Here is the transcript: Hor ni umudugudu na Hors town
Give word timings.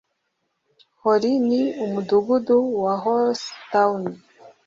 Hor 1.01 1.21
ni 1.47 1.61
umudugudu 1.83 2.57
na 2.83 2.93
Hors 3.03 3.41
town 3.71 4.01